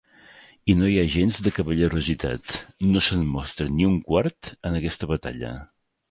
[0.73, 2.55] I no hi ha gens de cavallerositat,
[2.93, 5.53] no se'n mostra ni un quart en aquesta batalla.